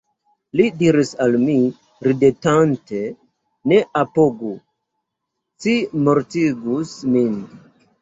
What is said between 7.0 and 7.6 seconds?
min».